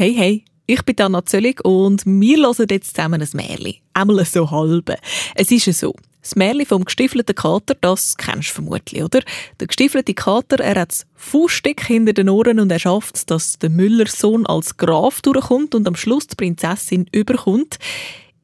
[0.00, 3.80] Hey, hey, ich bin Anna Zöllig und wir hören jetzt zusammen ein Märchen.
[3.94, 4.94] Einmal so halbe.
[5.34, 5.92] Es ist ja so.
[6.22, 9.22] Das Märchen vom gestiefelten Kater, das kennst du vermutlich, oder?
[9.58, 13.58] Der gestiefelte Kater, er hat das Fußstück hinter den Ohren und er schafft es, dass
[13.58, 17.78] der Müllersohn als Graf durchkommt und am Schluss die Prinzessin überkommt.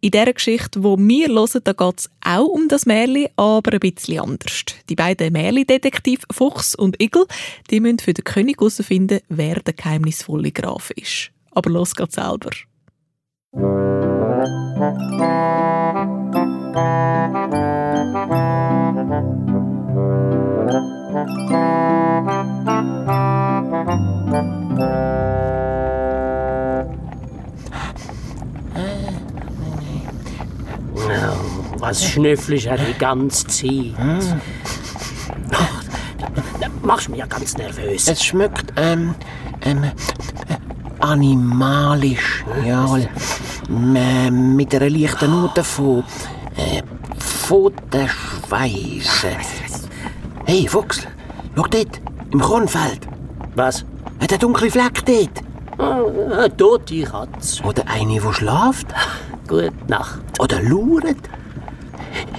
[0.01, 3.79] In dieser Geschichte, die wir hören, da geht es auch um das Märchen, aber ein
[3.79, 4.65] bisschen anders.
[4.89, 7.27] Die beiden Märchendetektive Fuchs und Igel,
[7.71, 11.31] die müssen für den König herausfinden, wer der geheimnisvolle Graf ist.
[11.55, 12.51] Aber los geht's selber.
[31.79, 33.95] Was schnüffelst du die ganze Zeit?
[35.53, 35.85] Ach,
[36.61, 38.09] du machst mich ja ganz nervös.
[38.09, 39.15] Es schmeckt, ähm,
[39.63, 39.93] ähm,
[41.01, 42.97] animalisch, ja.
[42.97, 46.05] Äh, mit einer leichten Note von,
[46.57, 46.83] äh,
[47.19, 49.29] Pfotenschweiß.
[50.47, 51.07] Hey, Fuchs,
[51.57, 52.01] schau dort,
[52.33, 53.01] im Kornfeld.
[53.55, 53.85] Was?
[54.21, 55.43] Äh, Der dunkle Fleck dort.
[55.79, 55.99] Ah,
[56.33, 57.63] Eine tote Katze.
[57.65, 58.87] Oder eine, die schlaft.
[59.49, 60.21] Gute Nacht.
[60.39, 61.17] Oder lauert.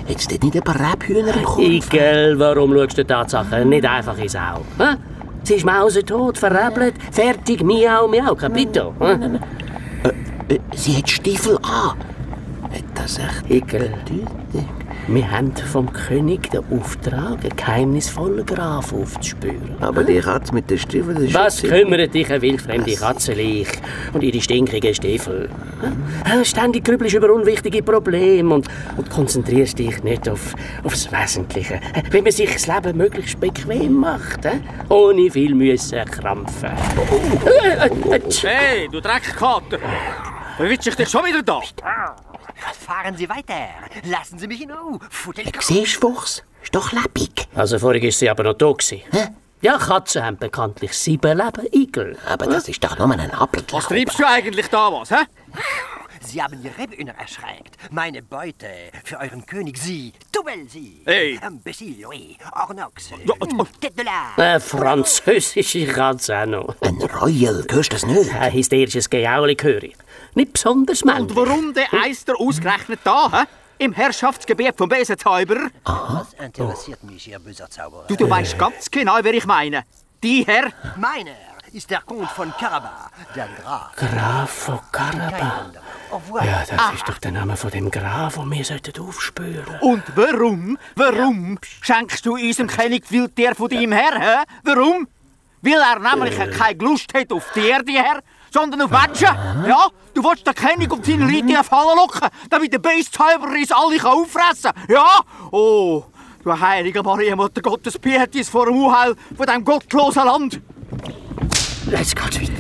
[0.08, 1.86] Jetzt dort nicht ein paar Rebhühner im Kornfeld.
[1.86, 4.98] Igel, warum schaust du die Tatsache nicht einfach ins Auge?
[5.46, 8.94] Sie ist mausetot, verrebelt, fertig, miau, miau, capito?
[9.00, 9.40] hä?
[10.50, 11.98] Äh, Sie hat Stiefel an.
[12.72, 14.26] Hat das echt deutlich?
[15.08, 19.76] Wir haben vom König den Auftrag, einen geheimnisvollen Graf aufzuspüren.
[19.80, 23.68] Aber die Katze mit den Stiefeln ist Was kümmert dich eine wildfremde Katzenleich
[24.14, 25.50] und ihre stinkigen Stiefel?
[26.44, 31.80] Ständig grübelst du über unwichtige Probleme und, und konzentrierst dich nicht auf, auf das Wesentliche.
[32.10, 34.48] Wie man sich das Leben möglichst bequem macht,
[34.90, 36.72] ohne viel müssen krampfen.
[38.42, 39.78] Hey, du Dreckkater!
[40.58, 41.62] Verwitsch ich dich schon wieder da?
[42.56, 43.68] Fahren Sie weiter.
[44.04, 45.00] Lassen Sie mich in Ruhe.
[45.60, 46.44] Siehst du, Fuchs?
[46.64, 47.48] Ist doch lebendig.
[47.54, 48.72] Also vorhin war sie aber noch da.
[48.72, 49.02] Gewesen.
[49.62, 52.18] Ja, Katzen haben bekanntlich sieben Leben, Igel.
[52.28, 53.82] Aber das ist doch nur ein Appeltlaub.
[53.82, 55.26] Was treibst du eigentlich da was, hä?
[56.26, 57.78] Sie haben die Rebhühner erschreckt.
[57.92, 58.68] Meine Beute
[59.04, 60.14] für euren König, Sie.
[60.32, 61.02] Duell Sie.
[61.06, 61.40] Hey.
[61.42, 62.38] Imbécile, oui.
[62.52, 63.10] Ornox.
[63.80, 64.34] Tête de la.
[64.36, 65.86] Eine französische
[66.48, 66.76] noch.
[66.82, 68.34] Ein Royal, hörst du das nicht?
[68.34, 69.96] Ein hysterisches Gejauli höre ich.
[70.34, 71.36] Nicht besonders Und männlich.
[71.36, 73.46] warum der Eister ausgerechnet da, hä?
[73.78, 75.70] Im Herrschaftsgebiet vom Besenzauber?
[75.84, 78.06] Was interessiert mich, Ihr böser Zauberer?
[78.08, 79.84] Du, du weißt ganz genau, wer ich meine.
[80.24, 80.72] Die Herr?
[80.98, 81.32] Meiner
[81.76, 83.96] ist der Comte von Caraba, der Graf.
[83.98, 84.80] Graf von
[86.10, 86.46] revoir.
[86.46, 90.78] Ja, das ist doch der Name von dem Graf, den wir sollten aufspüren Und warum,
[90.96, 94.44] warum schenkst du unserem König Wildtier von deinem Herr, hä?
[94.64, 95.08] Warum?
[95.62, 98.22] Weil er nämlich keine Lust hat auf Tier, die Herr,
[98.54, 99.36] sondern auf Menschen.
[99.68, 103.52] Ja, du willst den König und seine Leute in eine Falle locken, damit der Beistzauberer
[103.52, 104.96] uns alle auffressen kann.
[104.96, 105.20] Ja?
[105.52, 106.06] Oh,
[106.42, 110.62] du heilige Maria, Mutter Gottes, Pietis vor dem Unheil von diesem gottlosen Land.
[111.98, 112.52] Jetzt geht's weiter.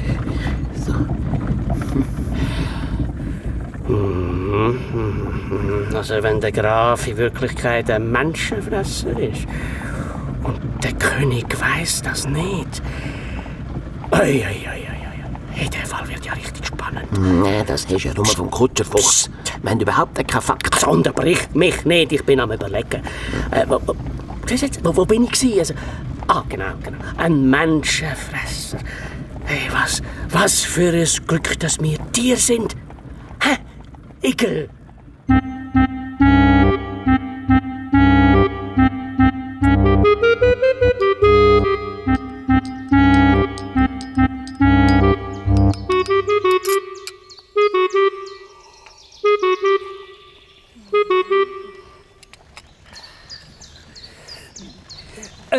[5.93, 9.45] Also wenn der Graf in Wirklichkeit ein Menschenfresser ist
[10.43, 12.81] und der König weiß das nicht.
[14.11, 14.95] Ei, ei, ei, ei.
[15.51, 17.07] Hey, der Fall wird ja richtig spannend.
[17.17, 19.29] Nee, das ist ja nur vom Kutscher, Fuchs.
[19.61, 20.73] Wir haben überhaupt keinen Fakt.
[20.73, 23.01] Also unterbrich mich nicht, ich bin am überlegen.
[23.51, 23.95] Äh, wo, wo,
[24.83, 25.59] wo, wo bin ich?
[25.59, 25.73] Also,
[26.27, 26.97] ah, genau, genau.
[27.17, 28.79] Ein Menschenfresser.
[29.47, 32.75] Hey, was, was für ein Glück, dass wir Tier sind.
[33.41, 33.57] Hä?
[34.21, 34.69] Igel.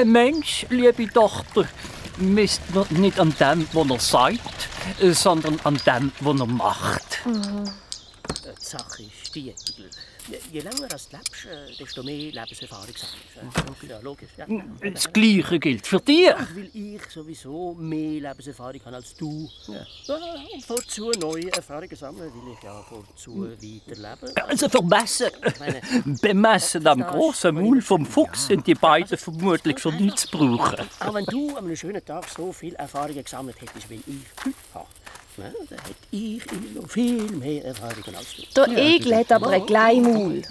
[0.05, 1.69] Mensch, liebe Tochter,
[2.19, 4.69] misst man nicht an dem, was er sagt,
[5.01, 7.19] äh, sondern an dem, was er macht.
[7.27, 9.91] Die Sache ist die, Igel.
[10.53, 13.85] Je länger du lebst, äh, desto mehr Lebenserfahrung sammelst.
[13.85, 13.87] äh.
[13.89, 14.31] Ja, logisch.
[14.37, 14.47] Ja.
[14.93, 16.29] Das Gleiche gilt für dich.
[16.31, 19.49] Weil ich sowieso mehr Lebenserfahrung habe als du.
[19.69, 19.87] Ja.
[20.55, 24.49] und vorzu neue Erfahrungen sammeln, weil ich ja vorzu weiterlebe.
[24.49, 25.31] Also vermessen,
[26.23, 30.87] bemessen am großen Maul vom Fuchs sind die beiden vermutlich für nichts zu brauchen.
[31.01, 34.57] Auch wenn du an einem schönen Tag so viel Erfahrungen gesammelt hättest, wie ich heute
[34.75, 34.87] habe,
[35.37, 38.67] dann hätte ich immer noch viel mehr Erfahrungen als du.
[38.67, 40.43] Der Egel hat aber ein Kleinmaul.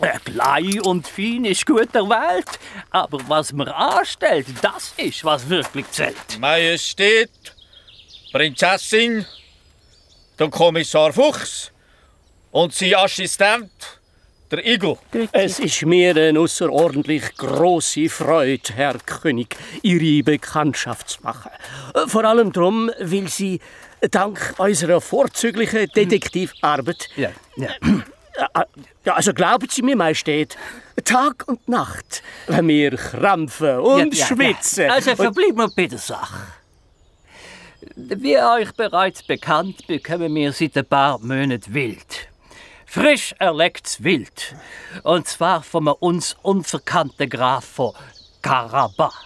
[0.00, 2.46] Äh, Klein und fein ist gut erwählt,
[2.90, 6.38] aber was man anstellt, das ist, was wirklich zählt.
[6.38, 7.30] Majestät,
[8.32, 9.24] Prinzessin,
[10.38, 11.70] der Kommissar Fuchs
[12.50, 13.70] und sein Assistent,
[14.56, 14.96] der Igel.
[15.32, 21.50] Es ist mir eine außerordentlich große Freude, Herr König, Ihre Bekanntschaft zu machen.
[21.94, 23.60] Äh, Vor allem darum, weil Sie
[24.10, 27.08] dank unserer vorzüglichen Detektivarbeit.
[27.16, 27.68] Ja, ja.
[29.04, 30.56] Ja, also glauben Sie mir, Majestät,
[31.04, 34.84] Tag und Nacht, wenn wir krampfen und Ja, ja, schwitzen.
[34.86, 34.92] ja.
[34.92, 36.40] Also verbleiben wir bei der Sache.
[37.96, 42.28] Wie euch bereits bekannt, bekommen wir seit ein paar Monaten Wild.
[42.94, 44.54] Frisch erlecktes Wild.
[45.02, 47.92] Und zwar vom uns unverkannten Graf von
[48.40, 49.20] Karabach.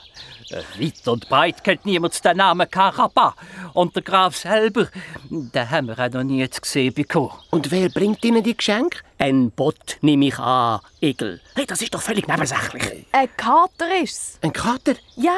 [0.79, 3.37] Weit und breit kennt niemand den Namen Karabach.
[3.75, 4.89] Und der Graf selber,
[5.29, 7.35] den haben wir auch noch nie gesehen bekommen.
[7.51, 9.01] Und wer bringt Ihnen die Geschenke?
[9.19, 11.39] ein Bot nehme ich an, Igel.
[11.55, 13.05] Hey, das ist doch völlig nebensächlich.
[13.13, 14.39] Ein Kater ist's.
[14.41, 14.95] Ein Kater?
[15.17, 15.37] Ja,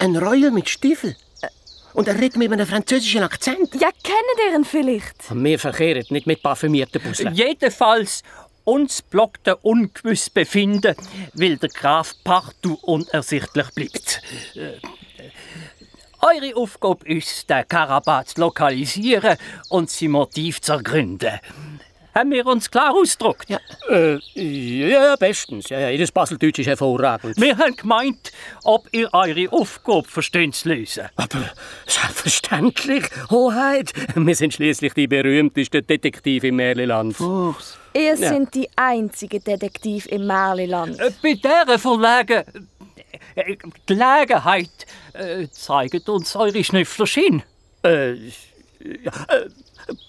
[0.00, 1.14] Ein Royal mit Stiefel?
[1.94, 3.74] Und er redet mit einem französischen Akzent?
[3.74, 5.14] ja, kennt ihr ihn vielleicht?
[5.30, 7.34] Wir verkehren nicht mit parfümierten Busseln.
[7.34, 8.22] Jedenfalls
[8.64, 10.94] uns blockt der ungewiss Befinden,
[11.34, 14.22] weil der Graf partout unersichtlich bleibt.
[14.54, 14.74] Äh,
[16.20, 19.38] Eure Aufgabe ist, den Karabat zu lokalisieren
[19.68, 21.38] und sein Motiv zu ergründen.
[22.18, 23.48] Haben wir uns klar ausgedrückt?
[23.48, 23.60] Ja.
[23.88, 25.68] Äh, ja, bestens.
[25.68, 27.40] Ja, ja, Ihr Baseldeutsch ist hervorragend.
[27.40, 28.32] Wir haben gemeint,
[28.64, 31.04] ob ihr eure Aufgabe versteht zu lösen.
[31.14, 31.38] Aber
[31.86, 33.92] selbstverständlich, Hoheit.
[34.16, 37.16] Wir sind schließlich die berühmtesten Detektive im Märliland.
[37.16, 37.78] Fuchs.
[37.94, 38.16] Ihr Ja.
[38.16, 40.98] sind die einzigen Detektiv im Märliland.
[40.98, 42.44] Äh, Bei dieser Verlage
[43.36, 43.56] äh,
[43.86, 44.70] Gelegenheit
[45.12, 47.44] äh, zeigt uns eure Schnüfflerchen.
[47.84, 49.48] Äh, ja, äh,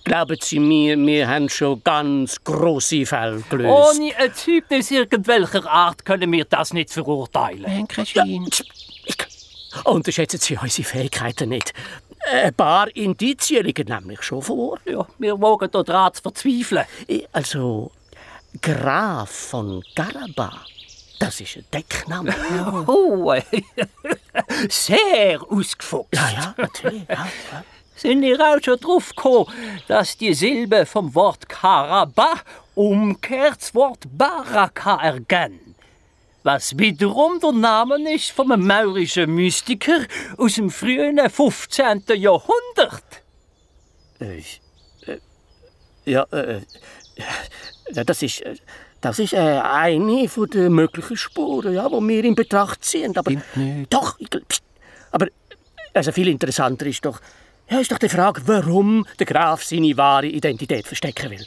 [0.03, 3.99] glauben Sie mir, wir haben schon ganz grosse Fälle gelöst.
[3.99, 7.65] Ohne ein Zeugnis irgendwelcher Art können wir das nicht verurteilen.
[7.65, 8.47] Haben keinen Schein.
[9.83, 11.73] Unterschätzen Sie unsere Fähigkeiten nicht.
[12.31, 14.79] Ein paar Indizien liegen nämlich schon vor.
[14.85, 16.85] Ja, wir wagen daran zu verzweifeln.
[17.31, 17.91] Also,
[18.61, 20.65] Graf von Garaba,
[21.19, 22.33] das ist ein Deckname.
[22.87, 23.33] Oh,
[24.69, 26.13] sehr ausgefuchst.
[26.13, 27.03] Ja, ja, natürlich.
[27.07, 27.63] Ja, ja.
[27.99, 29.47] Sind ihr auch schon drauf gekommen,
[29.89, 32.35] dass die Silbe vom Wort Karaba
[32.73, 35.75] umkehrt das Wort Baraka ergänzt?
[36.43, 40.05] Was wiederum der Name ist vom maurischen Mystiker
[40.37, 42.03] aus dem frühen 15.
[42.15, 43.03] Jahrhundert.
[44.21, 44.43] Äh,
[45.05, 45.19] äh,
[46.05, 46.61] ja, äh,
[47.91, 48.55] ja, das ist, äh,
[49.01, 53.17] das ist äh, eine von den möglichen Spuren, ja, die wir in Betracht ziehen.
[53.17, 53.93] Aber Stimmt nicht.
[53.93, 54.63] doch, ich, pst,
[55.11, 55.27] aber
[55.93, 57.19] also viel interessanter ist doch,
[57.69, 61.45] ja, ist doch die Frage, warum der Graf seine wahre Identität verstecken will.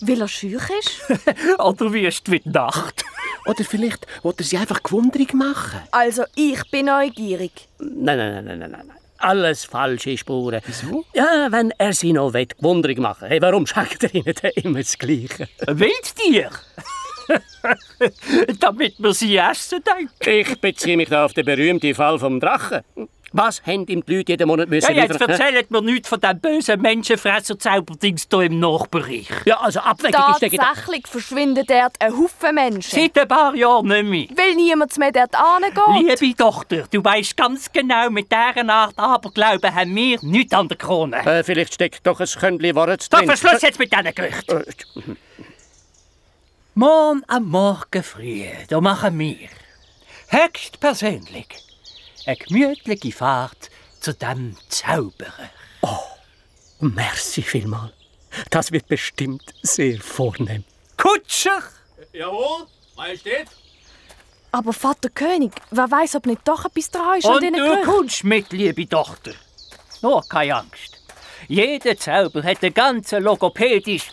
[0.00, 1.02] Weil er schüch ist?
[1.58, 3.04] Oder wüst wie die Nacht.
[3.46, 5.80] Oder vielleicht will er sie einfach gewundrig machen.
[5.90, 7.68] Also, ich bin neugierig.
[7.78, 8.90] Nein, nein, nein, nein, nein.
[9.18, 10.60] Alles falsche Spuren.
[10.66, 11.04] Wieso?
[11.14, 14.80] Ja, wenn er sie noch will, Wunderung machen hey, warum schenkt er ihnen denn immer
[14.80, 15.48] das Gleiche?
[15.66, 16.50] Wildtier.
[18.60, 20.28] Damit wir sie essen denken.
[20.28, 22.82] Ich beziehe mich da auf den berühmten Fall vom Drachen.
[23.32, 26.20] Was haben ihm die Leute jeden Monat müssen Ja, jetzt liefern, erzählt mir nichts von
[26.20, 29.28] dem bösen Menschenfresser-Zauberdings hier im Nachbereich.
[29.46, 30.74] Ja, also Abwägung ist der Gedanke.
[30.74, 33.00] Tatsächlich verschwindet dort ein Haufen Menschen.
[33.00, 34.26] Seit ein paar Jahren nicht mehr.
[34.36, 36.20] Weil niemand mehr dort angeht.
[36.20, 40.76] Liebe Tochter, du weißt ganz genau, mit dieser Art Aberglauben haben wir nichts an der
[40.76, 41.16] Krone.
[41.24, 43.26] Äh, vielleicht steckt doch ein Könnchen Wort drin.
[43.26, 44.60] Verschluss jetzt mit diesen Gerüchten.
[44.60, 45.16] Äh,
[46.74, 49.36] Morgen am Morgen früh, da machen wir
[50.28, 51.71] höchst persönlich
[52.26, 55.50] eine gemütliche Fahrt zu dem Zauberer.
[56.80, 57.92] Merci vielmal.
[58.50, 60.64] Das wird bestimmt sehr vornehm.
[60.96, 61.62] Kutscher!
[62.12, 63.46] Jawohl, Majestät.
[64.50, 67.82] Aber Vater König, wer weiß, ob nicht doch etwas dran ist an Und diesen du
[67.84, 69.32] kommst mit, liebe Tochter.
[70.02, 71.00] Nur keine Angst.
[71.48, 74.10] Jeder Zauber hat eine ganz logopädisch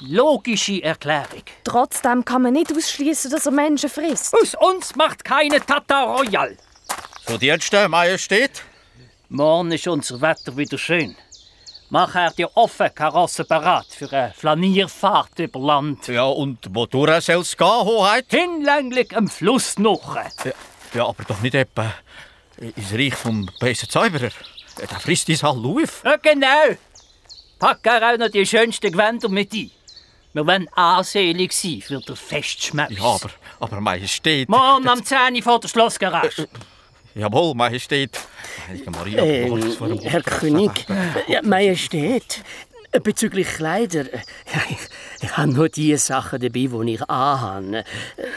[0.00, 1.42] logische Erklärung.
[1.64, 4.34] Trotzdem kann man nicht ausschließen, dass er Menschen frisst.
[4.34, 6.56] Aus uns macht keine Tata Royal.
[7.26, 8.62] Zu Diensten, Majestät.
[9.30, 11.16] Morgen ist unser Wetter wieder schön.
[11.90, 16.06] Mach er dir offen Karosse parat für eine Flanierfahrt über Land.
[16.06, 18.26] Ja, und wohin soll es gehen, Hoheit?
[18.30, 20.16] Hinlänglich am Fluss noch.
[20.94, 21.92] Ja, aber doch nicht etwa
[22.58, 24.30] ins Reich vom bösen Zauberer.
[24.78, 26.04] Der frisst uns alle auf.
[26.04, 26.76] Ja, genau.
[27.58, 29.72] Pack er auch noch die schönsten Gewänder mit ein.
[30.32, 32.92] Wir wollen ansehlich sein für den Festschmerz.
[32.92, 34.48] Ja, aber, aber Majestät.
[34.48, 36.46] Morgen am 10 Uhr vor der Schlossgarage.
[37.16, 38.18] Jawohl, Majestät.
[38.68, 40.86] Heilige Maria, Äh, dem Herr König,
[41.28, 42.42] ja, Majestät,
[42.92, 44.18] äh, bezüglich Kleider, äh,
[44.52, 47.84] ja, ich, ich habe nur die Sachen dabei, die ich anhabe.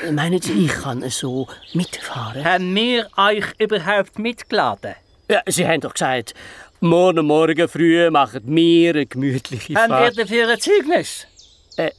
[0.06, 2.42] Äh, Meinen Sie, ich kann so mitfahren?
[2.46, 4.96] Haben wir euch überhaupt mitgeladen?
[5.30, 6.34] Ja, Sie haben doch gesagt,
[6.80, 10.18] Morgen Morgen früh machen wir eine gemütliche Haben wir Fahrt.
[10.18, 11.28] dafür ein Zeugnis?
[11.76, 11.92] Äh,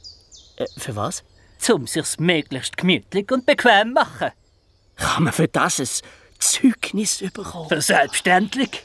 [0.77, 1.23] für was?
[1.69, 4.31] Um sich's möglichst gemütlich und bequem machen.
[4.95, 5.87] Kann man für das ein
[6.41, 7.69] Zeugnis bekommen?
[7.69, 8.83] Selbstverständlich.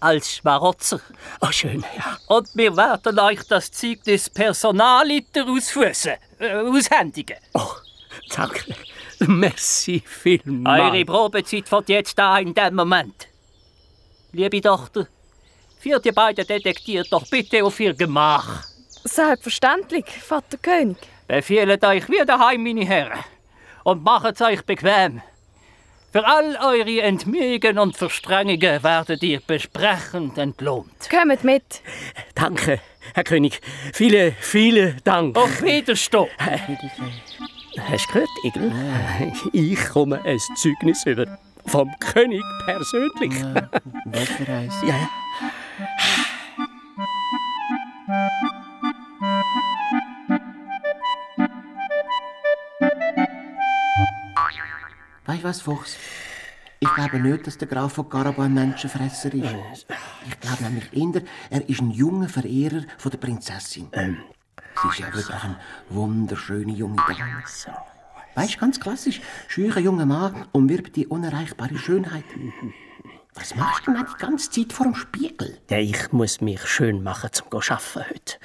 [0.00, 1.00] Als Schmarotzer.
[1.40, 2.18] Oh, schön, ja.
[2.26, 7.36] Und wir werden euch das Zeugnis personaliter ausfüssen, äh, aushändigen.
[7.54, 7.72] Oh,
[8.34, 8.74] danke.
[9.20, 10.82] Merci vielmals.
[10.82, 13.28] Eure Probezeit fährt jetzt an in dem Moment.
[14.32, 15.06] Liebe Tochter,
[15.78, 18.64] führt die beiden Detektive doch bitte auf ihr Gemach.
[19.04, 20.98] Selbstverständlich, Vater König.
[21.26, 23.24] Befehlt euch wie daheim, meine Herren.
[23.84, 25.22] Und macht's euch bequem.
[26.16, 31.10] Für all eure Entmühungen und Verstrengungen werdet ihr besprechend entlohnt.
[31.10, 31.82] Kommt mit.
[32.34, 32.80] Danke,
[33.12, 33.60] Herr König.
[33.92, 35.36] Vielen, vielen Dank.
[35.36, 36.28] Auf Widerstehen.
[36.38, 38.72] Hast du gehört, Igel?
[39.52, 41.38] Ich komme ein Zeugnis über.
[41.66, 43.44] Vom König persönlich.
[44.06, 44.74] Was für eins?
[44.88, 44.96] Ja,
[48.08, 48.52] ja.
[55.26, 55.96] Weißt du was, Fuchs?
[56.78, 59.86] Ich glaube nicht, dass der Graf von Carabo ein Menschenfresser ist.
[60.28, 63.88] Ich glaube nämlich eher, er ist ein junger Verehrer von der Prinzessin.
[63.92, 65.56] Sie ist ja wirklich eine
[65.88, 67.42] wunderschöne junge Dame.
[68.34, 69.20] Weißt du, ganz klassisch.
[69.48, 72.24] Schücher junger Mann umwirbt die unerreichbare Schönheit.
[73.34, 75.58] Was machst du denn die ganze Zeit vor dem Spiegel?
[75.70, 78.38] Ja, ich muss mich schön machen zum go arbeiten heute.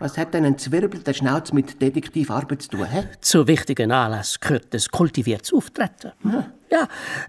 [0.00, 2.86] Was hat denn ein zwirbelter Schnauz mit Detektivarbeit zu tun?
[2.86, 3.04] Hä?
[3.20, 6.12] Zu wichtigen Anlass gehört das kultiviertes Auftreten.
[6.70, 6.86] Ja,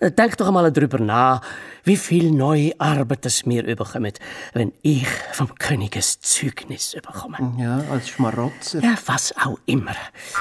[0.10, 1.42] denk doch mal darüber nach,
[1.84, 4.20] wie viel neue Arbeit es mir überkommt,
[4.54, 7.56] wenn ich vom König ein Zeugnis bekomme.
[7.58, 8.82] Ja, als Schmarotzer.
[8.82, 9.96] Ja, was auch immer.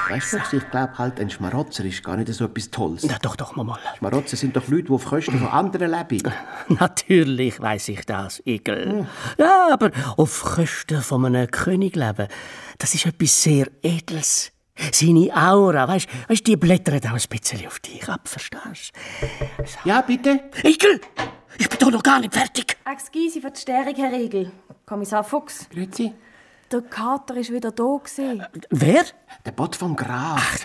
[0.09, 3.03] Weißt du, Fuchs, ich glaube halt, ein Schmarotzer ist gar nicht so etwas Tolles.
[3.03, 3.79] Ja, doch, doch, mal.
[3.97, 6.31] Schmarotzer sind doch Leute, die auf Kosten von anderen leben.
[6.67, 9.07] Natürlich weiß ich das, Igel.
[9.37, 12.27] Ja, aber auf Kosten von einem König leben,
[12.77, 14.51] das ist etwas sehr Edles.
[14.91, 18.93] Seine Aura, weißt du, die blättert auch ein bisschen auf dich ab, verstehst
[19.83, 20.39] Ja, bitte?
[20.61, 20.67] du?
[20.69, 21.01] Igel!
[21.57, 22.77] Ich bin doch noch gar nicht fertig.
[22.85, 24.51] Excuse für die Störung, Herr Regel.
[24.85, 25.67] Kommissar Fuchs.
[25.69, 26.13] Grüezi.
[26.71, 27.83] Der Kater war wieder da.
[27.83, 28.45] Gewesen.
[28.69, 29.03] Wer?
[29.45, 30.57] Der Bot vom Graf.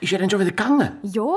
[0.00, 0.98] Ist er denn schon wieder gegangen?
[1.02, 1.32] Ja,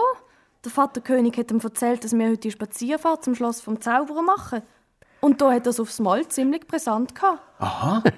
[0.63, 4.23] der Vater König hat ihm erzählt, dass wir heute die Spazierfahrt zum Schloss vom Zauberer
[4.23, 4.63] machen.
[5.25, 7.41] Und da hat er es aufs Mal ziemlich präsent gehabt.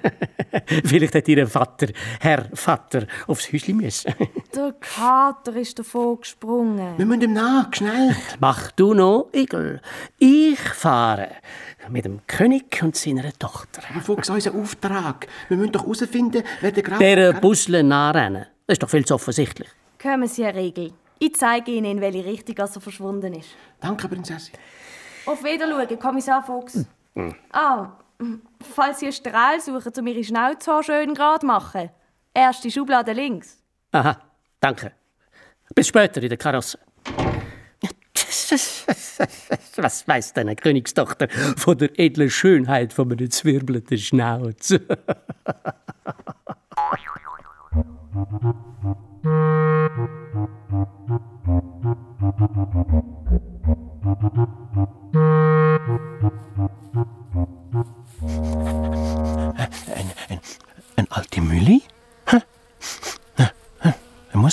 [0.84, 1.86] Vielleicht hat ihr Vater,
[2.20, 4.12] Herr Vater, aufs Häuschen müssen.
[4.54, 6.98] Der Kater ist davon gesprungen.
[6.98, 8.14] Wir müssen ihm nach, schnell.
[8.40, 9.80] Mach du noch, Igel.
[10.18, 11.30] Ich fahre
[11.88, 13.80] mit dem König und seiner Tochter.
[13.86, 15.28] Herr Fuchs, unser Auftrag.
[15.48, 16.98] Wir müssen doch herausfinden, wer der Graf...
[16.98, 18.44] Der Busle nachrennen.
[18.66, 19.70] Das ist doch viel zu offensichtlich.
[19.98, 20.92] Kommen Sie, Herr Regel.
[21.20, 23.48] Ich zeige Ihnen, in welche Richtung er verschwunden ist.
[23.80, 24.52] Danke, Prinzessin.
[25.24, 26.84] Auf Wiedersehen, Kommissar Fuchs.
[27.52, 27.92] Ah,
[28.74, 31.90] falls Sie einen Strahl suchen, um Ihre Schnauze schön gerade zu machen.
[32.34, 33.62] Erste Schublade links.
[33.92, 34.16] Aha,
[34.60, 34.92] danke.
[35.74, 36.78] Bis später in der Karosse.
[39.76, 44.74] Was weiß deine Königstochter von der edlen Schönheit von einem zwirbelnden Schnauz?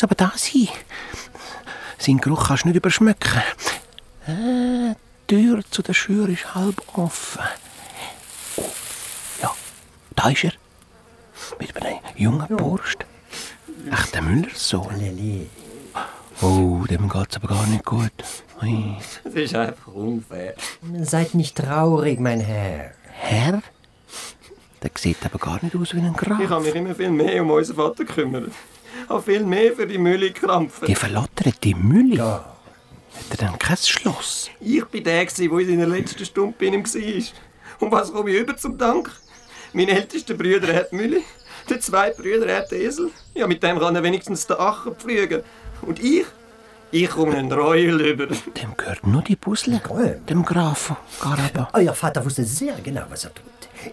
[0.05, 0.69] aber da sein.
[1.97, 3.41] Sein Geruch kannst du nicht überschmecken.
[4.27, 4.93] Äh,
[5.29, 7.41] die Tür zu der Schür ist halb offen.
[8.57, 8.69] Oh,
[9.41, 9.51] ja,
[10.15, 10.53] da ist er.
[11.59, 12.97] Mit einem jungen Burst.
[13.89, 15.49] Ach, der Müllersohn.
[16.41, 18.11] Oh, dem geht's aber gar nicht gut.
[18.61, 18.97] Ui.
[19.23, 20.53] Das ist einfach unfair.
[21.01, 22.91] Seid nicht traurig, mein Herr.
[23.11, 23.63] Herr?
[24.83, 26.39] Der sieht aber gar nicht aus wie ein Graf.
[26.39, 28.51] Ich habe mich immer viel mehr um unseren Vater gekümmert.
[29.09, 30.87] Habe viel mehr für die Mühle gekrampft.
[30.87, 32.15] Die verlotterte Mühle?
[32.15, 32.55] Ja.
[33.15, 34.49] Hat er denn kein Schloss?
[34.59, 37.23] Ich bin der, der in seiner letzten Stunde bei ihm war.
[37.79, 39.11] Und was komme ich über zum Dank?
[39.73, 41.21] Mein ältester Bruder hat die Mühle,
[41.69, 43.11] der zweite Bruder hat Esel.
[43.33, 45.43] Ja, mit dem kann er wenigstens den Acher pflügen.
[45.81, 46.25] Und ich?
[46.97, 48.27] Ich komme einen Reuel über.
[48.27, 49.81] Dem gehört nur die Busle.
[50.29, 51.67] Dem Graf Garaba.
[51.73, 53.43] Euer Vater wusste sehr genau, was er tut.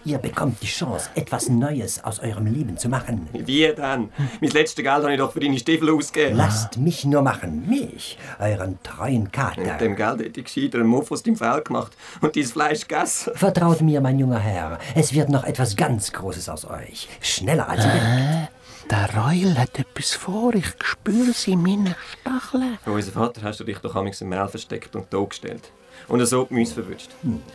[0.05, 3.27] Ihr bekommt die Chance, etwas Neues aus eurem Leben zu machen.
[3.33, 4.09] Wie denn?
[4.39, 6.37] Mein letztes Geld habe ich doch für deine Stiefel ausgegeben.
[6.37, 7.67] Lasst mich nur machen.
[7.67, 9.59] Mich, euren treuen Kater.
[9.59, 12.87] Mit dem Geld hätte ich gescheiter einen Muff aus dem Fell gemacht und dein Fleisch
[12.87, 13.33] gegessen.
[13.35, 14.79] Vertraut mir, mein junger Herr.
[14.95, 17.09] Es wird noch etwas ganz Großes aus euch.
[17.19, 18.49] Schneller als ihr denkt.
[18.89, 20.53] Der Reul hat etwas vor.
[20.53, 22.77] Ich spüre sie in meinen Stacheln.
[22.83, 25.71] Für unseren Vater hast du dich doch amigs im Mehl versteckt und da gestellt.
[26.07, 27.09] und so die Mäuse verwünscht.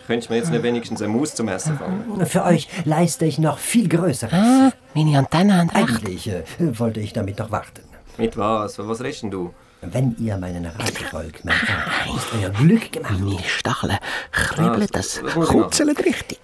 [0.06, 2.24] Könntest du mir jetzt nicht wenigstens eine Maus zum Essen fangen?
[2.26, 4.32] Für euch leiste ich noch viel Größeres.
[4.32, 5.74] Ah, meine Antenne recht.
[5.76, 7.82] Eigentlich äh, wollte ich damit noch warten.
[8.16, 8.76] Mit was?
[8.76, 9.52] Von was redest du?
[9.80, 13.12] Wenn ihr meinen Rat folgt, mein Herr, ist euer Glück gemacht.
[13.20, 13.96] Meine Stacheln
[14.32, 16.40] kribbeln, Ah, das das muss ich kutzelt richtig.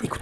[0.00, 0.20] Gut,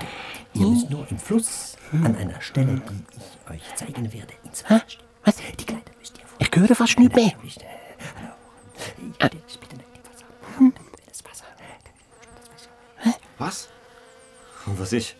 [0.54, 2.80] ihr müsst nur im Fluss an einer Stelle,
[3.11, 3.11] die
[3.52, 5.04] euch zeigen werde, ins Wasser stehen.
[5.24, 5.36] Was?
[5.36, 7.32] Die Kleider müsst ihr Ich höre fast nicht mehr.
[7.42, 7.64] nicht.
[8.18, 8.32] Hallo.
[8.76, 10.26] Ich bitte, ich bitte nicht im Wasser.
[10.58, 11.44] Damit wir das Wasser.
[13.38, 13.68] Was?
[14.66, 15.16] Und was ist?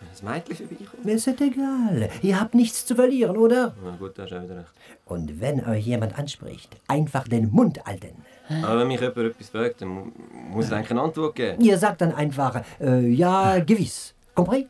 [0.00, 1.04] Wenn das Mädchen vorbeikommt?
[1.04, 2.10] Mir ist es egal.
[2.22, 3.74] Ihr habt nichts zu verlieren, oder?
[3.82, 4.72] Na gut, da auch wieder recht.
[5.06, 8.22] Und wenn euch jemand anspricht, einfach den Mund halten.
[8.62, 10.12] Aber wenn mich jemand etwas fragt, dann mu-
[10.50, 11.60] muss ich eigentlich eine Antwort geben.
[11.64, 14.14] Ihr sagt dann einfach, äh, ja, gewiss.
[14.36, 14.64] Compris?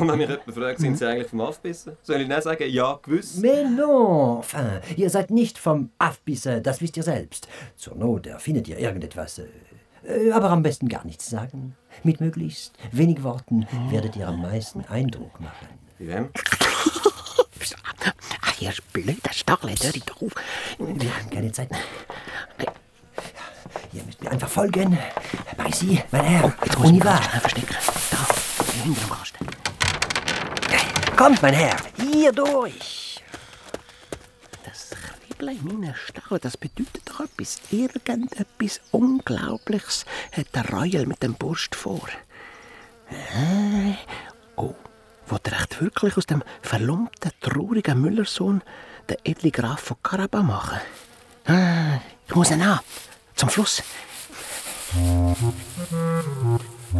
[0.00, 1.96] Und wenn mich jemand fragt, sind sie eigentlich vom Aufbissen?
[2.02, 3.36] Soll ich dann sagen, ja, gewiss?
[3.36, 7.48] Mais non, enfin, ihr seid nicht vom Aufbisser, das wisst ihr selbst.
[7.76, 9.46] Zur Not erfindet ihr irgendetwas, äh,
[10.06, 11.76] äh, aber am besten gar nichts sagen.
[12.04, 15.68] Mit möglichst wenig Worten werdet ihr am meisten Eindruck machen.
[15.98, 16.28] Bei wem?
[18.42, 20.32] Ach, ihr blöder Stachel, hör ich doch auf.
[20.78, 21.80] Wir haben keine Zeit mehr.
[23.92, 24.96] Ihr müsst mir einfach folgen.
[25.56, 26.52] Bei Sie, mein Herr.
[26.64, 27.76] Jetzt muss ich mich verstecken.
[28.10, 28.39] Da,
[28.80, 29.46] hinter dem Kasten.
[31.16, 33.22] Kommt, mein Herr, hier durch.
[34.64, 37.60] Das Kribbeln in meinen Stacheln, das bedeutet doch etwas.
[37.70, 42.08] Irgendetwas Unglaubliches hat der Reuel mit dem Burst vor.
[44.56, 44.74] Oh,
[45.26, 48.62] will er echt wirklich aus dem verlumpten, traurigen Müllersohn
[49.08, 50.80] den edlen Graf von Karaba machen?
[51.46, 52.80] Ah, ich muss ihn an,
[53.34, 53.82] zum Fluss.
[56.92, 56.98] Noch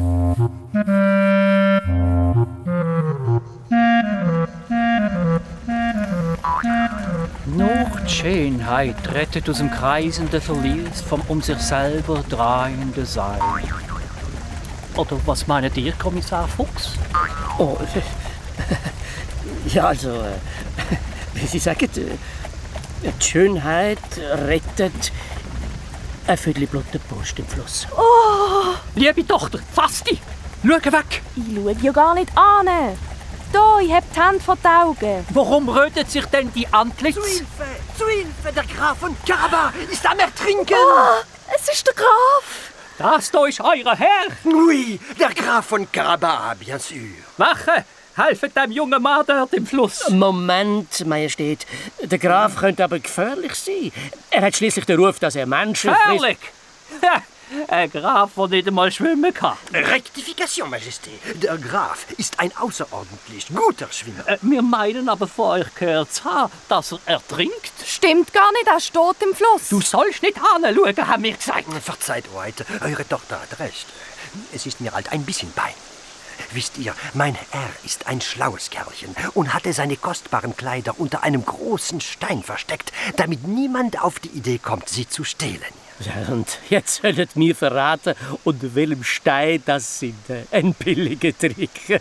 [8.04, 13.40] die Schönheit rettet aus dem kreisenden Verlies vom um sich selber drehenden Seil.
[14.94, 16.92] Oder was meint ihr, Kommissar Fuchs?
[17.58, 17.76] Oh,
[19.74, 20.36] ja, also, äh,
[21.34, 25.10] wie Sie sagen, äh, die Schönheit rettet
[26.28, 27.88] ein Viertel Blut der Brust im Fluss.
[28.94, 30.20] Liebe Tochter, fass dich!
[30.62, 31.22] Schau weg!
[31.36, 32.66] Ich schaue ja gar nicht an.
[33.52, 35.26] Da, ich hab die Hände vor den Augen.
[35.30, 37.42] Warum rötet sich denn die Antlitz?
[37.96, 40.76] Zu Hilfe, der Graf von Karaba ist am Ertrinken.
[41.54, 42.72] Es ist der Graf.
[42.98, 44.26] Das da ist euer Herr!
[44.44, 47.08] Oui, der Graf von Karaba, bien sûr.
[47.38, 47.84] Wache!
[48.14, 50.08] Helfet dem jungen Mann dort im Fluss!
[50.10, 51.66] Moment, Majestät.
[52.02, 53.90] Der Graf könnte aber gefährlich sein.
[54.30, 56.22] Er hat schließlich den Ruf, dass er Menschen frisst.
[56.22, 56.38] Herrlich!
[57.68, 59.56] Ein Graf, der nicht einmal schwimmen kann.
[59.72, 61.10] Rectification, Majesté.
[61.34, 64.26] Der Graf ist ein außerordentlich guter Schwimmer.
[64.28, 67.72] Äh, Wir meinen aber von euch gehört zu haben, dass er ertrinkt.
[67.84, 69.68] Stimmt gar nicht, er steht im Fluss.
[69.68, 71.64] Du sollst nicht hinschauen, haben wir gesagt.
[71.82, 73.86] Verzeiht, White, eure Tochter hat recht.
[74.52, 75.74] Es ist mir halt ein bisschen bein.
[76.52, 81.44] Wisst ihr, mein Herr ist ein schlaues Kerlchen und hatte seine kostbaren Kleider unter einem
[81.44, 85.60] großen Stein versteckt, damit niemand auf die Idee kommt, sie zu stehlen.
[86.00, 90.30] Ja, und jetzt solltet mir verraten, unter welchem Stein das sind.
[90.30, 91.70] äh, Ein billiger Trick.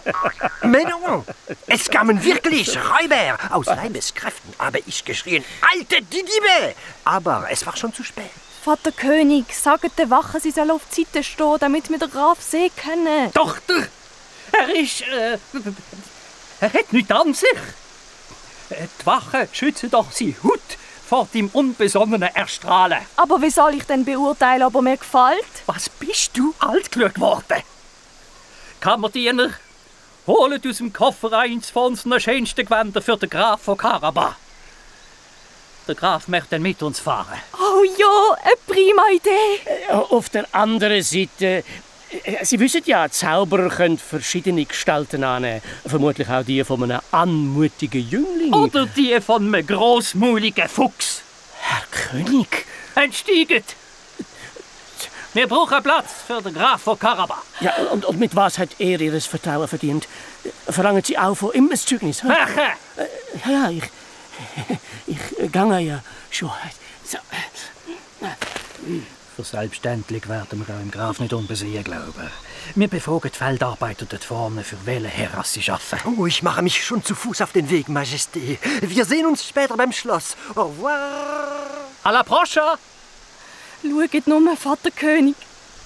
[0.63, 1.25] Mais non,
[1.67, 6.75] es kamen wirklich Räuber aus Leibeskräften, aber ich geschrien, alte Didibe!
[7.03, 8.29] Aber es war schon zu spät.
[8.63, 12.41] Vater König, sagt der Wache, sie soll auf die Seite stehen, damit wir den Graf
[12.41, 13.33] sehen können.
[13.33, 13.87] Tochter!
[14.51, 15.01] Er ist.
[15.01, 15.37] Äh,
[16.61, 17.49] er hat nichts an sich.
[18.69, 20.59] Äh, Die Wache schützen doch seine Haut
[21.09, 22.99] vor dem unbesonnenen Erstrahlen.
[23.15, 25.63] Aber wie soll ich denn beurteilen, ob er mir gefällt?
[25.65, 27.63] Was bist du alt genug geworden?
[28.79, 29.49] Kammerdiener,
[30.27, 34.35] holet aus dem Koffer eins von unseren schönsten Gewänder für den Graf von Karaba.
[35.87, 37.39] Der Graf möchte mit uns fahren.
[37.53, 39.91] Oh ja, eine prima Idee.
[39.91, 41.63] Auf der anderen Seite, äh,
[42.41, 45.61] Sie wissen ja, Zauberer können verschiedene Gestalten annehmen.
[45.85, 48.53] Vermutlich auch die von einem anmutigen Jüngling.
[48.53, 51.21] Oder die von einem grossmuligen Fuchs.
[51.59, 52.65] Herr König.
[52.95, 53.75] Entsteiget!
[55.33, 57.43] Wir brauchen Platz für den Graf von Karaba.
[57.59, 60.07] Ja, und, und mit was hat er Ihres Vertrauen verdient?
[60.67, 62.23] Verlangen Sie auch von ihm ein Zeugnis?
[62.23, 62.29] hä?
[62.29, 62.61] Wache!
[63.45, 63.83] Ja, ja, ich.
[65.05, 66.51] Ich gange ja schon.
[67.03, 67.17] So.
[69.43, 72.29] Selbstverständlich werden wir auch im Graf nicht unbesehen glauben.
[72.75, 76.15] Wir befolgen die Feldarbeiter dort vorne, für welchen Herr sie arbeiten.
[76.17, 78.57] Oh, ich mache mich schon zu Fuß auf den Weg, Majesté.
[78.81, 80.35] Wir sehen uns später beim Schloss.
[80.55, 80.97] Au revoir.
[82.03, 82.77] À la prochaine!
[83.81, 85.35] Schaut nur, Vater König.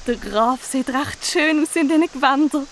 [0.08, 2.68] Der Graf sieht recht schön aus in diesen Gewändern.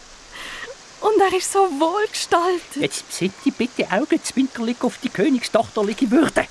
[1.01, 2.75] Und er ist so wohlgestaltet.
[2.75, 6.45] Jetzt sind die bitte Augen zwinkerlich auf die Königstochterliche Würde.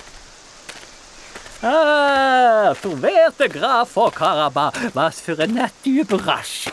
[1.62, 6.72] Ah, verwehrter Graf von Karabach, was für eine nette Überraschung.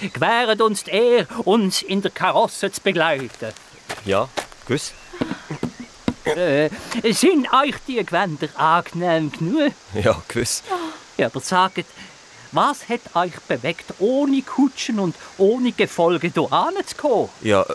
[0.00, 3.52] Gewähret uns die Ehre, uns in der Karosse zu begleiten.
[4.06, 4.26] Ja,
[4.66, 4.94] gewiss.
[6.24, 6.70] Äh,
[7.12, 9.72] sind euch die Gewänder angenehm genug?
[9.92, 10.62] Ja, gewiss.
[11.18, 11.84] Ja, aber sagt,
[12.52, 17.28] was hat euch bewegt, ohne Kutschen und ohne Gefolge hier anzukommen?
[17.42, 17.66] Ja,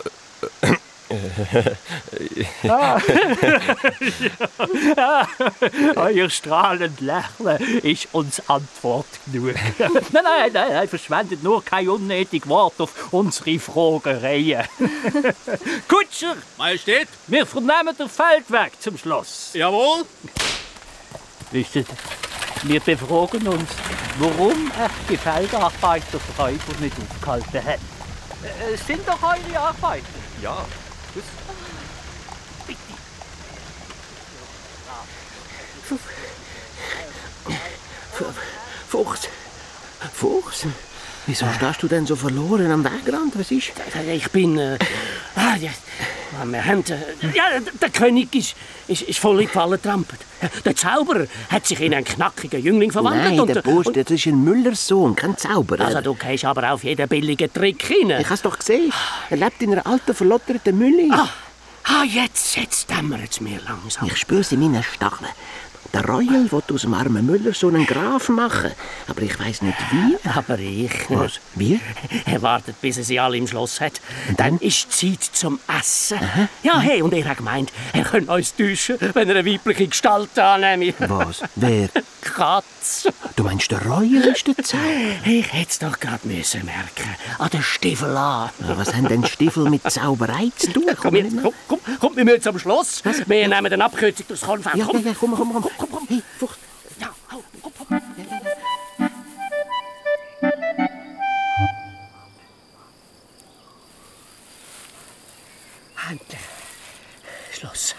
[5.96, 9.54] Euer strahlend Lächeln ist uns Antwort genug.
[9.78, 14.64] nein, nein, nein, nein, verschwendet nur kein unnötiges Wort auf unsere Fragereien.
[15.88, 17.08] Kutscher, Majestät?
[17.26, 19.50] wir vernehmen den Feldweg zum Schloss.
[19.54, 20.04] Jawohl.
[21.50, 21.84] Wisst ihr,
[22.62, 23.70] wir befragen uns,
[24.18, 24.70] warum
[25.08, 27.80] die Feldarbeiter Räuber nicht aufgehalten hat.
[28.44, 30.04] Äh, Es sind doch eure Arbeiter.
[30.42, 30.64] ja.
[38.88, 39.28] Fuchs.
[40.12, 40.66] Fuchs?
[41.26, 43.36] Wieso stehst du denn so verloren am Wegrand?
[43.38, 43.72] Was ist?
[44.12, 44.58] Ich bin.
[44.58, 44.78] Äh,
[45.34, 45.70] ah, ja,
[46.46, 46.84] wir haben.
[46.88, 47.44] Äh, ja,
[47.80, 48.54] der König ist,
[48.88, 50.20] ist, ist voll in die Falle getrampelt.
[50.64, 53.36] Der Zauberer hat sich in einen knackigen Jüngling verwandelt.
[53.36, 55.84] Nein, der Bursch, das ist ein Müllers Sohn, kein Zauberer.
[55.86, 58.10] Also, du gehst aber auf jeden billigen Trick hin.
[58.10, 58.92] ich hab's doch gesehen.
[59.28, 61.08] Er lebt in einer alten, verlotterten Mühle.
[61.12, 61.28] Ah,
[61.84, 64.06] ah, jetzt, jetzt dämmert es mir langsam.
[64.06, 65.28] Ich spür's in meinen Stacheln.
[65.92, 68.70] Der Royal will aus dem armen Müller so einen Graf machen.
[69.08, 70.16] Aber ich weiß nicht wie.
[70.28, 70.92] Aber ich.
[71.10, 71.40] Was?
[71.56, 71.80] Wie?
[72.26, 74.00] Er wartet, bis er sie alle im Schloss hat.
[74.36, 76.18] Dann ist Zeit zum Essen.
[76.62, 80.38] Ja, hey, und er hat gemeint, er könnte uns täuschen, wenn er eine weibliche Gestalt
[80.38, 80.94] annehme.
[80.98, 81.42] Was?
[81.56, 81.88] Wer?
[82.20, 83.08] Katz.
[83.34, 85.26] Du meinst, der Royal ist der Zauberer?
[85.26, 87.08] Ich hätte es doch gerade müssen merken.
[87.38, 88.50] An den Stiefel an.
[88.60, 90.84] Ja, was haben denn Stiefel mit Zauberei zu tun?
[91.00, 93.02] Komm, komm, komm, komm, wir müssen zum Schloss.
[93.26, 94.74] Wir nehmen eine Abkürzung durchs Konfett.
[94.76, 95.00] Ja, Komm.
[95.02, 95.79] ja, ja, komm, komm,
[96.10, 96.16] komm.
[96.16, 96.58] Hey, Fuchs.
[97.00, 98.02] Ja, hau, komm, komm.
[106.10, 106.40] Endlich.
[107.52, 107.94] Schluss.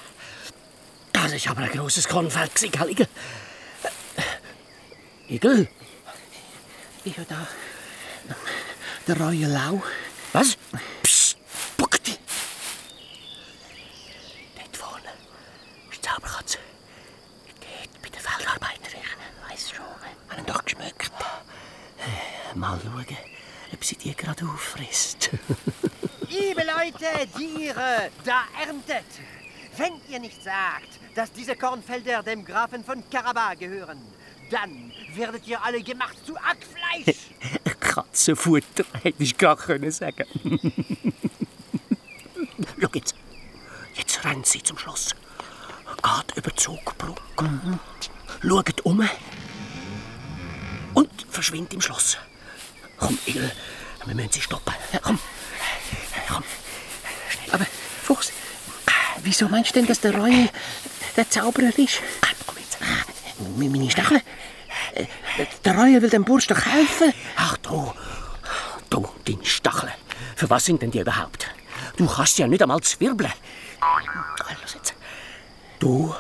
[1.14, 3.08] Das ist aber ein grosses Konfett, gewesen, gell, Igel?
[5.28, 5.68] Igel?
[7.06, 7.48] Ja, da.
[9.08, 9.84] Der Royal auch.
[10.34, 10.58] Was?
[11.02, 11.38] Psst,
[11.78, 12.20] buck dich.
[14.56, 15.10] Dort vorne
[15.90, 16.58] ist die Zauberkatze.
[17.48, 19.02] Dort bei den Feldarbeitern.
[19.02, 19.86] Ich weiss schon.
[20.30, 21.12] Haben ihn doch geschmeckt.
[22.56, 23.18] Mal schauen,
[23.74, 25.30] ob sie die gerade auffrisst.
[26.30, 29.06] Liebe Leute, die ihr da erntet,
[29.78, 34.00] wenn ihr nicht sagt, dass diese Kornfelder dem Grafen von Karabach gehören,
[34.50, 37.18] dann werdet ihr alle gemacht zu Hackfleisch.
[37.80, 40.26] Katzenfutter, hätte ich gar können sagen.
[42.80, 43.16] Schau jetzt.
[43.96, 45.10] Jetzt rennt sie zum Schloss.
[46.02, 47.80] Geht über die Zugbrücke.
[48.42, 49.10] Schaut um.
[50.94, 52.18] Und verschwindet im Schloss.
[53.02, 53.52] Komm, Igel,
[54.06, 54.74] wir müssen sie stoppen.
[55.02, 55.20] Komm.
[56.28, 56.44] Komm.
[57.52, 57.66] Aber,
[58.04, 58.32] Fuchs,
[59.24, 60.50] wieso meinst du denn, dass der Royal
[61.16, 62.02] der Zauberer ist?
[62.46, 62.78] Komm jetzt.
[63.58, 64.22] Meine Stacheln?
[64.96, 65.06] Äh,
[65.66, 67.14] Der Royal will dem Bursch doch helfen.
[67.36, 67.94] Ach du,
[68.90, 69.90] du, dein Stachel.
[70.36, 71.48] Für was sind denn die überhaupt?
[71.98, 73.32] Du kannst ja nicht einmal zwirbeln.
[74.62, 74.94] Los jetzt.
[75.80, 76.14] Du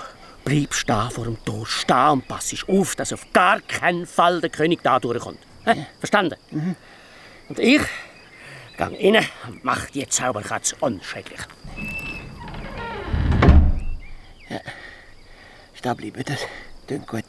[0.44, 4.50] bleibst da vor dem Tor stehen und passest auf, dass auf gar keinen Fall der
[4.50, 5.39] König da durchkommt.
[5.65, 5.86] Hä?
[6.00, 6.36] Verstanden?
[7.52, 7.82] Und ich
[8.78, 11.42] gang rein und mach die Zauberkatze unschädlich.
[15.74, 16.40] Stehen bleiben, das
[16.88, 17.26] klingt gut.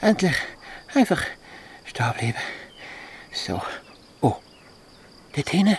[0.00, 0.34] Endlich
[0.94, 1.22] einfach
[1.84, 2.38] stehen bleiben.
[3.34, 3.60] So.
[4.22, 4.36] Oh,
[5.36, 5.76] dort hinten,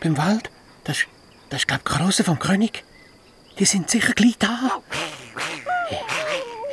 [0.00, 0.50] beim Wald,
[0.82, 1.04] das,
[1.50, 2.82] das ist, glaub ich, die Karosse vom König.
[3.60, 4.82] Die sind sicher gleich da.
[5.86, 6.00] Hey,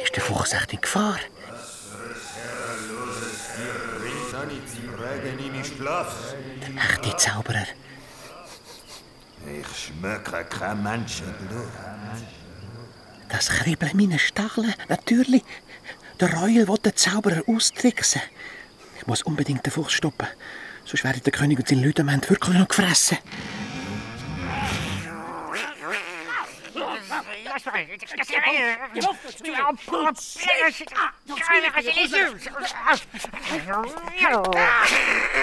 [0.04, 1.20] Ist der Fuchs echt in Gefahr?
[6.62, 7.66] Der echte Zauberer.
[9.60, 11.68] Ich schmecke kein Menschenblut.
[13.30, 15.44] Das Kribbeln in meinen Stacheln, natürlich.
[16.20, 18.22] Der Royal will den Zauberer austricksen.
[18.98, 20.28] Ich muss unbedingt den Fuchs stoppen.
[20.86, 23.18] Sonst werden der König und seine Leute wirklich noch gefressen.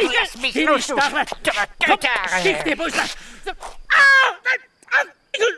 [0.00, 2.08] Lass mich los, du Götter!
[2.40, 3.04] Stich dir, Busler!
[3.46, 4.32] Ah!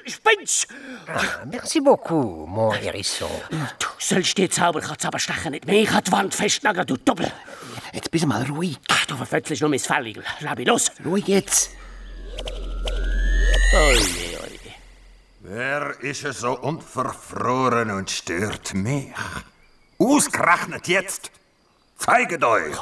[0.07, 0.69] Spinnst!
[1.51, 3.29] Merci beaucoup, mon hérisson.
[3.51, 7.31] Du sollst die Zauberkatze aber stechen, nicht mich an die Wand festnageln, du Doppel!
[7.93, 8.79] Jetzt bist du mal ruhig.
[8.89, 10.93] Ach, du verfetzelst nur mein Fell, mich los!
[11.05, 11.71] Ruhig jetzt.
[13.75, 14.34] Oje, oje.
[15.47, 19.13] Wer ist so unverfroren und stört mich?
[19.99, 21.31] Ausgerechnet jetzt!
[21.99, 22.81] Zeiget euch!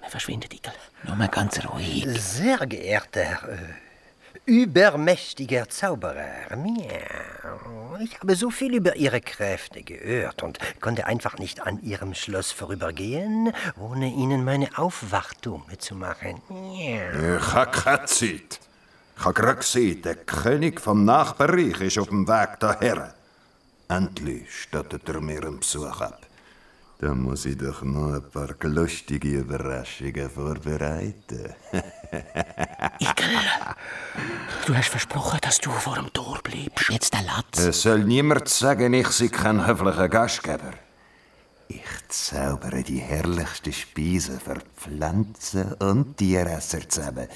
[0.00, 0.72] Wir verschwinden, Igel.
[1.04, 2.08] Nur mal ganz ruhig.
[2.20, 7.98] Sehr geehrter, äh, übermächtiger Zauberer, miau.
[8.02, 12.50] ich habe so viel über Ihre Kräfte gehört und konnte einfach nicht an Ihrem Schloss
[12.50, 16.42] vorübergehen, ohne Ihnen meine Aufwartung zu machen.
[16.48, 17.36] Miau.
[17.38, 18.58] Ich habe keine Zeit.
[19.16, 23.14] Ich habe gerade gesehen, der König vom Nachbarreich ist auf dem Weg daher.
[23.88, 26.20] Endlich stattet er mir einen Besuch ab.
[26.98, 31.54] Da muss ich doch noch ein paar lustige Überraschungen vorbereiten.
[34.66, 36.88] Du hast versprochen, dass du vor dem Tor bleibst.
[36.88, 37.58] Jetzt der Latz.
[37.58, 40.72] Es soll niemand sagen, ich sei kein höflicher Gastgeber.
[41.68, 47.28] Ich zaubere die herrlichsten Speisen für Pflanzen und Tieresser zusammen,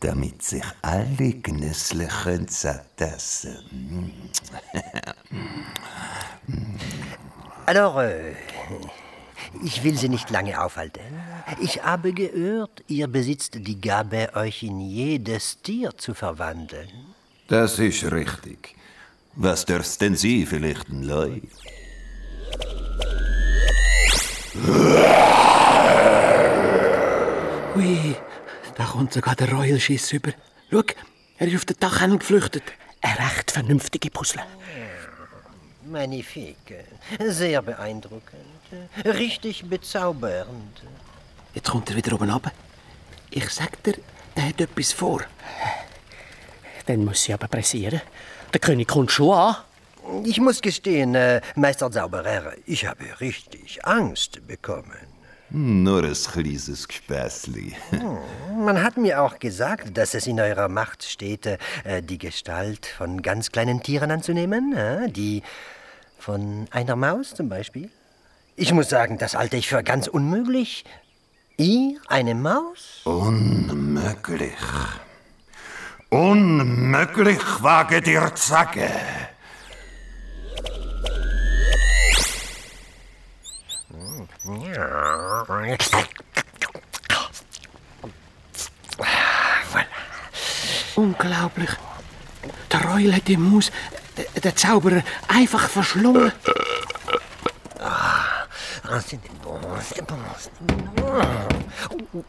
[0.00, 4.12] damit sich alle genüsslich können satt essen
[7.66, 8.34] Alors, äh,
[9.64, 11.00] ich will Sie nicht lange aufhalten.
[11.60, 16.88] Ich habe gehört, ihr besitzt die Gabe, euch in jedes Tier zu verwandeln.
[17.48, 18.76] Das ist richtig.
[19.34, 20.46] Was dürf's denn Sie?
[20.46, 21.40] Vielleicht ein Leu?
[27.76, 28.16] Ui,
[28.76, 30.32] da kommt sogar der Royal Schiss über.
[30.70, 30.82] Schau,
[31.38, 32.62] er ist auf den Dachhändel geflüchtet.
[33.00, 34.42] Eine recht vernünftige Puzzle.
[35.84, 36.84] Magnifique.
[37.20, 38.42] Sehr beeindruckend.
[39.04, 40.82] Richtig bezaubernd.
[41.54, 42.52] Jetzt kommt er wieder oben runter.
[43.30, 43.94] Ich sag dir,
[44.36, 45.22] der hat etwas vor.
[46.86, 48.00] Dann muss sie aber pressieren.
[48.52, 49.56] Der König kommt schon an.
[50.24, 55.15] Ich muss gestehen, äh, Meister Zauberer, ich habe richtig Angst bekommen.
[55.58, 57.74] Nur ein kleines Gespässli.
[58.58, 63.22] Man hat mir auch gesagt, dass es in eurer Macht steht, äh, die Gestalt von
[63.22, 64.76] ganz kleinen Tieren anzunehmen.
[64.76, 65.42] äh, Die
[66.18, 67.88] von einer Maus zum Beispiel.
[68.56, 70.84] Ich muss sagen, das halte ich für ganz unmöglich.
[71.56, 73.00] Ihr, eine Maus?
[73.04, 74.52] Unmöglich.
[76.10, 78.90] Unmöglich, wage dir zu sagen.
[90.94, 91.70] Unglaublich.
[92.70, 93.72] Der Royal hat die Maus,
[94.42, 96.30] der Zauberer, einfach verschlungen.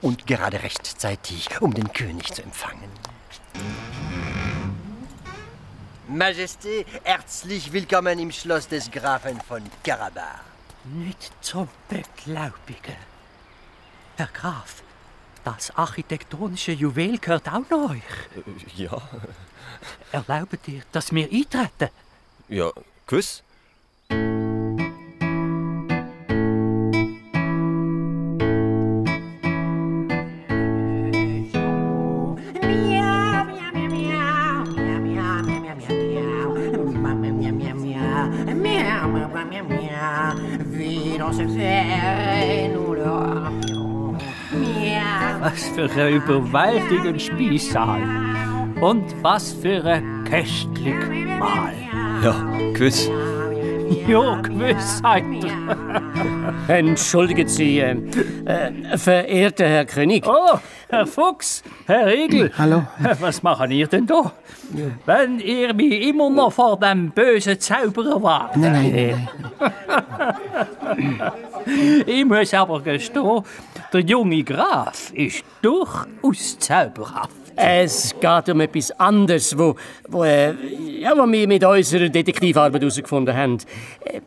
[0.01, 2.89] Und gerade rechtzeitig, um den König zu empfangen.
[6.09, 10.56] Majesté, herzlich willkommen im Schloss des Grafen von Karabar.
[10.85, 12.95] Nicht zum Beglaubigen.
[14.15, 14.81] Herr Graf,
[15.43, 18.01] das architektonische Juwel gehört auch noch euch.
[18.75, 19.01] Ja,
[20.11, 21.89] Erlaubt ihr, dass wir eintreten?
[22.47, 22.71] ja,
[23.05, 23.43] gewiss.
[45.89, 48.01] Für ein überwältigender Speissaal.
[48.81, 51.73] Und was für ein köstliches Mahl.
[52.23, 52.33] Ja,
[52.73, 53.09] gewiss.
[54.07, 55.25] Ja, gewiss, sagt
[56.67, 56.67] er.
[56.77, 57.95] Entschuldigen Sie, äh,
[58.45, 60.25] äh, verehrter Herr König.
[60.27, 62.51] Oh, Herr Fuchs, Herr Igel.
[62.57, 62.83] Hallo.
[63.19, 64.31] Was machen ihr denn da?
[65.05, 68.57] Wenn ihr mich immer noch vor dem bösen Zauberer wart.
[68.57, 69.71] Nein, nein, nein.
[72.05, 73.43] Ich muss aber gestehen,
[73.93, 77.31] der junge Graf ist durchaus zauberhaft.
[77.55, 79.75] Es geht um etwas anderes, wo,
[80.09, 80.53] wo, äh,
[81.01, 83.57] ja, wo wir mit unserer Detektivarbeit herausgefunden haben.
[84.05, 84.21] Äh,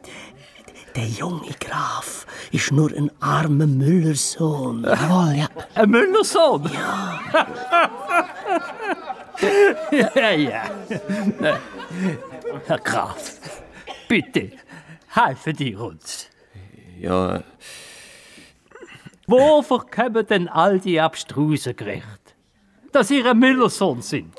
[0.96, 4.82] Der junge Graf ist nur ein armer Müllersohn.
[4.84, 5.48] Jawohl, ja.
[5.76, 6.68] Ein Müllersohn?
[6.74, 7.20] Ja.
[10.16, 10.62] ja, ja.
[12.66, 13.34] Herr Graf,
[14.08, 14.50] bitte,
[15.08, 16.26] helfen Sie uns.
[17.00, 17.42] Ja,
[19.30, 22.02] Wo kommen denn all die abstrusen Gerichte?
[22.90, 24.34] Dass ihr ein Müllersohn sind?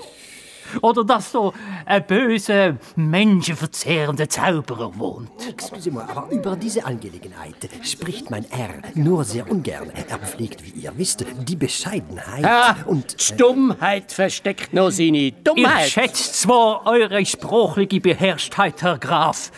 [0.81, 1.53] Oder dass so
[1.85, 5.31] ein böser, menschenverzehrender Zauberer wohnt?
[5.47, 9.91] Excusez-moi, aber über diese Angelegenheit spricht mein Herr nur sehr ungern.
[10.09, 13.29] Er pflegt, wie ihr wisst, die Bescheidenheit Ah, und...
[13.29, 15.87] die Dummheit versteckt noch seine Dummheit.
[15.87, 19.51] Ich schätze zwar eure sprachliche Beherrschtheit, Herr Graf,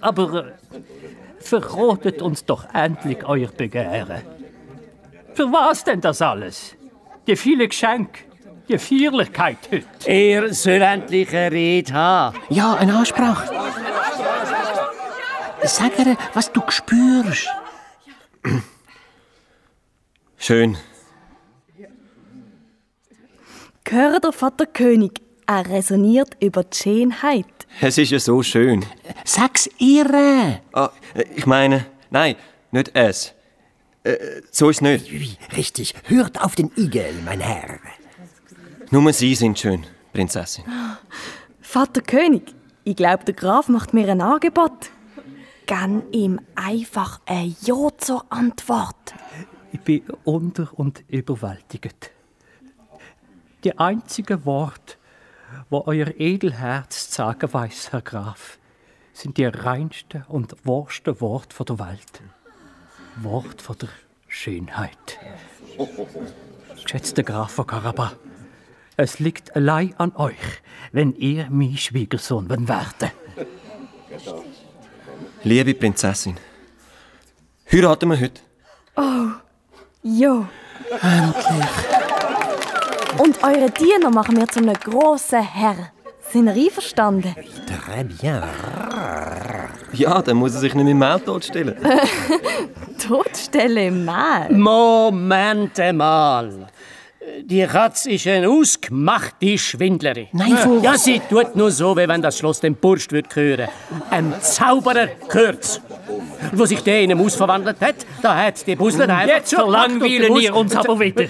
[0.00, 0.52] aber äh,
[1.40, 4.22] verrotet uns doch endlich euer Begehren.
[5.34, 6.76] Für was denn das alles?
[7.26, 8.20] Die vielen Geschenke,
[8.68, 9.84] die Feierlichkeit heute.
[10.06, 12.38] Er soll endlich eine Rede haben.
[12.48, 13.52] Ja, eine Ansprache.
[15.64, 17.48] Sag ihr, was du spürst.
[20.38, 20.76] Schön.
[23.84, 27.46] Gehört der Vater König, er resoniert über die Schönheit.
[27.80, 28.84] Es ist ja so schön.
[29.24, 30.60] Sag's ihr.
[30.72, 30.90] Ah,
[31.34, 32.36] ich meine, nein,
[32.70, 33.34] nicht es.
[34.04, 35.10] Äh, so ist nicht.
[35.56, 37.78] Richtig, hört auf den Igel, mein Herr.
[38.90, 40.64] Nur Sie sind schön, Prinzessin.
[41.60, 44.90] Vater König, ich glaube, der Graf macht mir ein Angebot.
[45.66, 49.14] Gern ihm einfach ein Ja zur Antwort.
[49.70, 52.10] Ich bin unter und überwältigt.
[53.62, 54.96] Die einzigen Worte,
[55.68, 58.58] wo euer Edelherz zu sagen weiß, Herr Graf,
[59.12, 62.22] sind die reinsten und wahrsten Worte von der Welt.
[63.16, 63.88] Wort von der
[64.28, 65.18] Schönheit.
[66.82, 68.14] Geschätzter Graf von Karabach,
[68.96, 70.36] es liegt allein an euch,
[70.92, 73.10] wenn ihr mein Schwiegersohn werden.
[75.42, 76.36] Liebe Prinzessin,
[77.70, 78.40] heiraten wir heute?
[78.96, 79.28] Oh,
[80.02, 80.48] ja.
[81.02, 81.70] Endlich.
[83.18, 85.92] Und eure Diener machen wir zu einem grossen Herr.
[86.30, 87.34] Sind ihr einverstanden?
[87.66, 88.42] Très bien.
[89.92, 91.76] Ja, dann muss er sich nicht mit dem Maul totstellen.
[93.06, 94.50] Todstelle im Mahl.
[94.52, 96.68] Moment mal.
[97.42, 100.28] Die Katze ist eine ausgemachte Schwindlerin.
[100.32, 100.82] Nein, Fuchs.
[100.82, 103.68] Ja, sie tut nur so, wie wenn das Schloss dem Burst wird hören.
[104.10, 105.80] Ein Zauberer gehört's.
[106.52, 110.36] Wo sich der in eine Maus verwandelt hat, da hat die Buslen einfach Jetzt verlangweilen
[110.36, 111.26] ihr uns aber wieder.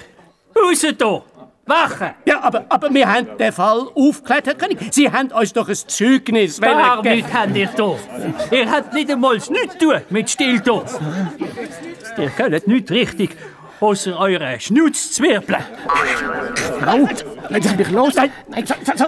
[0.57, 1.23] Raus da!
[1.70, 2.14] Wache!
[2.26, 4.78] Ja, aber, aber wir haben den Fall aufgeklärt, Herr König.
[4.90, 7.96] Sie haben uns doch ein Zeugnis Gar wollen nicht habt ihr da.
[8.50, 10.87] Ihr habt nicht einmal nichts zu tun mit Stilltod.
[12.18, 13.37] Ihr könnt nicht richtig,
[13.78, 15.64] außer eure Schnutz zu wirbeln.
[16.85, 17.09] Au,
[17.50, 18.14] jetzt hab ich los.
[18.14, 19.06] Nein, nein, so, so, so.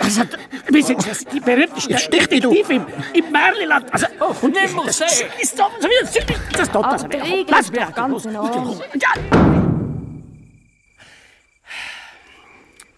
[0.00, 0.22] Also,
[0.68, 3.92] wir sind das die berühmteste Detektive im, im Märliland.
[3.92, 5.28] Also, oh, nimm mal sehen.
[5.40, 6.68] Ist doch so wie das.
[6.74, 8.80] Aber Also, ist mich doch ganz in Ordnung.
[8.94, 9.62] Ja.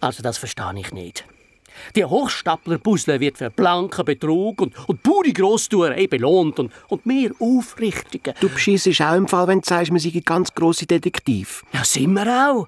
[0.05, 1.25] Also, das verstehe ich nicht.
[1.95, 8.33] Die Hochstapler-Busle wird für blanken Betrug und, und pure Grosstuerei belohnt und, und mehr Aufrichtungen.
[8.39, 11.63] Du beschissest auch im Fall, wenn du sagst, wir sind ganz grosse Detektiv.
[11.73, 12.67] Ja, sind wir auch.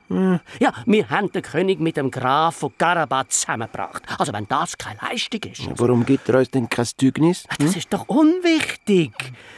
[0.60, 4.02] Ja, wir haben den König mit dem Graf von Garabat zusammengebracht.
[4.18, 5.70] Also, wenn das keine Leistung ist.
[5.76, 7.46] Warum gibt er uns denn kein Zeugnis?
[7.60, 9.12] Das ist doch unwichtig.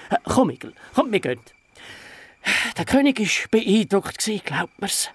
[0.09, 1.39] Äh, Komm, Igel, komm, wir gehen.
[2.77, 5.09] Der König war beeindruckt, glaubt mir's.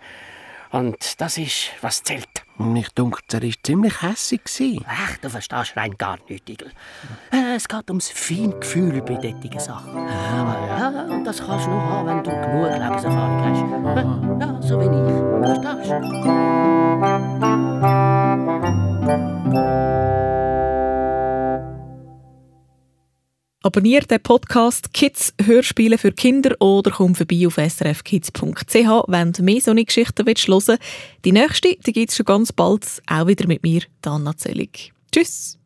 [0.74, 2.26] Und das ist, was zählt.
[2.58, 4.40] Mich dunkelt, er war ziemlich hässig.
[4.88, 6.72] Ach, du verstehst rein gar nicht, Igel.
[7.30, 9.96] Äh, Es geht ums Feingefühl bei solchen Sachen.
[9.96, 13.60] Aber ja, und das kannst du nur haben, wenn du genug Lebenserfahrung hast.
[14.40, 14.90] Ja, so wie ich.
[15.46, 15.94] Verstehst du?
[23.64, 28.74] Abonniert den Podcast Kids Hörspiele für Kinder oder komm vorbei auf srfkids.ch,
[29.08, 30.78] wenn du mehr so eine Geschichten hören willst.
[31.24, 34.92] Die nächste, gibt es schon ganz bald, auch wieder mit mir, Dana Zöllig.
[35.10, 35.58] Tschüss!